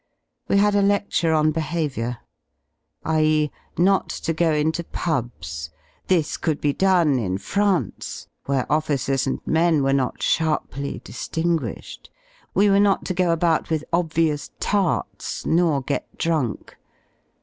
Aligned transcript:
We 0.47 0.57
had 0.57 0.73
a 0.73 0.81
lecture 0.81 1.31
on 1.31 1.51
behaviour— 1.51 2.17
l.e.y 3.05 3.51
Not 3.77 4.09
to 4.09 4.33
go 4.33 4.51
mtopubs.; 4.63 5.69
this 6.07 6.37
could 6.37 6.59
be 6.59 6.73
done 6.73 7.19
m 7.19 7.37
France 7.37 8.25
y 8.47 8.51
where 8.55 8.71
officers 8.71 9.27
and 9.27 9.45
men 9.45 9.83
were 9.83 9.93
not 9.93 10.23
(sharply 10.23 10.99
diliwguished; 11.05 12.09
we 12.55 12.65
tvere 12.65 12.81
not 12.81 13.05
to 13.05 13.13
go 13.13 13.29
about 13.31 13.69
with 13.69 13.85
obvious 13.93 14.49
'Starts, 14.59 15.45
nor 15.45 15.83
get 15.83 16.17
drunk. 16.17 16.77